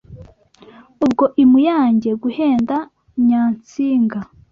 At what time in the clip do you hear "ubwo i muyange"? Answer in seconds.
1.05-2.09